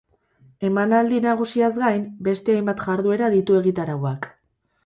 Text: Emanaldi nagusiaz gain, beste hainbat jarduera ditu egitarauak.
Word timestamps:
Emanaldi 0.69 1.19
nagusiaz 1.25 1.69
gain, 1.83 2.01
beste 2.29 2.57
hainbat 2.57 2.83
jarduera 2.87 3.31
ditu 3.37 3.63
egitarauak. 3.63 4.31